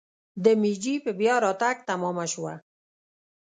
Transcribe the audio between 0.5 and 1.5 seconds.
میجي په بیا